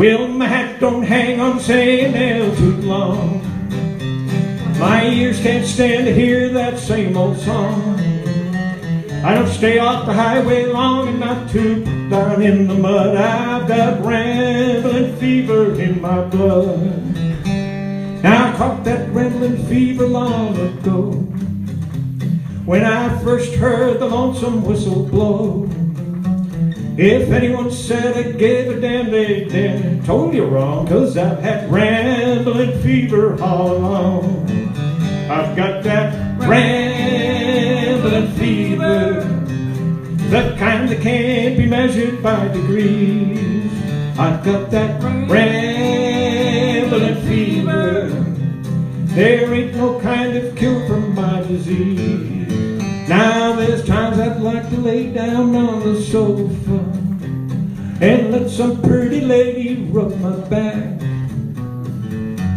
Well, 0.00 0.28
my 0.28 0.46
hat 0.46 0.80
don't 0.80 1.02
hang 1.02 1.40
on 1.40 1.60
saying 1.60 2.12
nail 2.12 2.56
too 2.56 2.74
long. 2.76 3.42
My 4.78 5.04
ears 5.04 5.38
can't 5.42 5.66
stand 5.66 6.06
to 6.06 6.14
hear 6.14 6.48
that 6.48 6.78
same 6.78 7.18
old 7.18 7.38
song. 7.38 8.00
I 9.22 9.34
don't 9.34 9.50
stay 9.50 9.78
off 9.78 10.06
the 10.06 10.14
highway 10.14 10.64
long 10.64 11.08
enough 11.08 11.52
to 11.52 11.84
down 12.08 12.40
in 12.40 12.66
the 12.66 12.76
mud. 12.76 13.14
I've 13.14 13.68
got 13.68 14.02
rambling 14.02 15.16
fever 15.16 15.78
in 15.78 16.00
my 16.00 16.22
blood. 16.22 16.80
Now 18.22 18.54
I 18.54 18.56
caught 18.56 18.82
that 18.84 19.12
rambling 19.12 19.62
fever 19.66 20.06
long 20.06 20.56
ago 20.56 21.10
when 22.64 22.86
I 22.86 23.22
first 23.22 23.52
heard 23.52 24.00
the 24.00 24.06
lonesome 24.06 24.64
whistle 24.64 25.04
blow. 25.04 25.68
If 27.02 27.30
anyone 27.30 27.70
said 27.70 28.14
I 28.14 28.32
gave 28.32 28.68
a 28.68 28.78
damn, 28.78 29.10
they 29.10 29.46
damn 29.46 30.02
told 30.04 30.34
you 30.34 30.44
wrong, 30.44 30.86
cause 30.86 31.16
I've 31.16 31.38
had 31.38 31.72
rambling 31.72 32.78
fever 32.82 33.42
all 33.42 33.72
along. 33.72 34.46
I've 35.30 35.56
got 35.56 35.82
that 35.84 36.38
rambling 36.38 38.30
fever, 38.32 39.24
the 40.28 40.54
kind 40.58 40.90
that 40.90 41.00
can't 41.00 41.56
be 41.56 41.64
measured 41.64 42.22
by 42.22 42.48
degrees. 42.48 43.72
I've 44.18 44.44
got 44.44 44.70
that 44.70 45.02
rambling 45.02 45.30
fever, 47.22 48.10
there 49.14 49.54
ain't 49.54 49.74
no 49.74 49.98
kind 50.00 50.36
of 50.36 50.54
cure 50.54 50.86
for 50.86 50.98
my 50.98 51.40
disease. 51.44 53.08
Now 53.08 53.54
like 54.60 54.70
to 54.70 54.80
lay 54.80 55.10
down 55.10 55.56
on 55.56 55.80
the 55.80 56.02
sofa 56.02 56.78
and 58.04 58.30
let 58.30 58.50
some 58.50 58.82
pretty 58.82 59.22
lady 59.22 59.84
rub 59.84 60.14
my 60.20 60.36
back. 60.48 61.00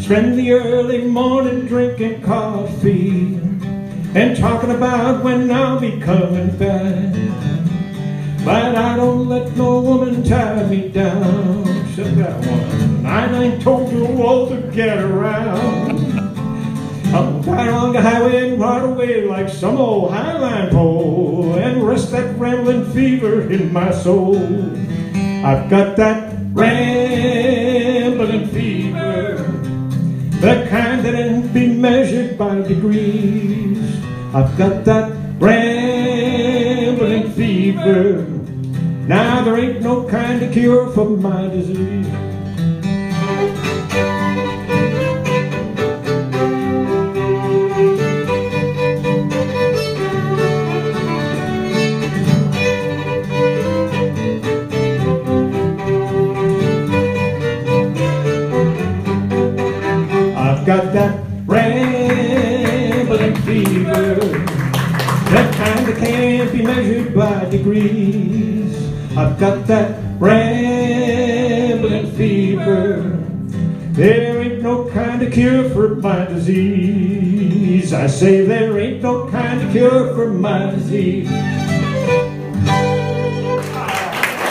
Spend 0.00 0.38
the 0.38 0.52
early 0.52 1.04
morning 1.04 1.66
drinking 1.66 2.22
coffee 2.22 3.34
and 4.14 4.34
talking 4.38 4.70
about 4.70 5.22
when 5.22 5.50
I'll 5.50 5.78
be 5.78 6.00
coming 6.00 6.56
back. 6.56 7.14
But 8.46 8.76
I 8.76 8.96
don't 8.96 9.28
let 9.28 9.54
no 9.56 9.80
woman 9.80 10.24
tie 10.24 10.64
me 10.70 10.88
down, 10.88 11.68
except 11.68 12.16
that 12.16 12.46
one. 12.46 13.04
I 13.04 13.42
ain't 13.42 13.62
told 13.62 13.92
you 13.92 14.06
all 14.22 14.48
to 14.48 14.56
get 14.72 14.98
around. 14.98 15.99
I'm 17.60 17.74
on 17.74 17.92
the 17.92 18.00
highway 18.00 18.48
and 18.48 18.58
ride 18.58 18.84
away 18.84 19.26
like 19.26 19.50
some 19.50 19.76
old 19.76 20.12
highline 20.12 20.70
pole 20.70 21.56
and 21.56 21.86
rest 21.86 22.10
that 22.12 22.38
rambling 22.38 22.90
fever 22.90 23.50
in 23.50 23.70
my 23.70 23.90
soul. 23.92 24.38
I've 25.44 25.68
got 25.68 25.94
that 25.96 26.32
rambling 26.54 28.48
fever, 28.48 29.34
the 30.40 30.66
kind 30.70 31.04
that 31.04 31.14
ain't 31.14 31.52
be 31.52 31.66
measured 31.68 32.38
by 32.38 32.62
degrees. 32.62 33.76
I've 34.34 34.56
got 34.56 34.86
that 34.86 35.12
rambling 35.38 37.30
fever. 37.32 38.22
Now 39.06 39.44
there 39.44 39.58
ain't 39.58 39.82
no 39.82 40.08
kind 40.08 40.42
of 40.42 40.50
cure 40.50 40.88
for 40.92 41.10
my 41.10 41.48
disease. 41.48 42.06
Got 60.70 60.92
that 60.92 61.18
rambling 61.46 63.34
fever, 63.42 64.14
that 64.14 65.54
kind 65.56 65.84
that 65.84 65.96
can't 65.98 66.52
be 66.52 66.62
measured 66.62 67.12
by 67.12 67.44
degrees. 67.46 68.76
I've 69.16 69.36
got 69.40 69.66
that 69.66 70.00
rambling 70.20 72.12
fever. 72.12 73.18
There 73.94 74.42
ain't 74.42 74.62
no 74.62 74.88
kind 74.90 75.20
of 75.20 75.32
cure 75.32 75.68
for 75.70 75.96
my 75.96 76.26
disease. 76.26 77.92
I 77.92 78.06
say 78.06 78.46
there 78.46 78.78
ain't 78.78 79.02
no 79.02 79.28
kind 79.28 79.60
of 79.60 79.72
cure 79.72 80.14
for 80.14 80.30
my 80.30 80.70
disease. 80.70 81.28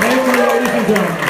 Thank 0.00 0.26
you, 0.28 0.32
ladies 0.38 0.68
and 0.68 0.86
gentlemen. 0.86 1.23